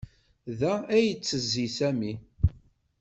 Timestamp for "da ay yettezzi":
0.59-1.65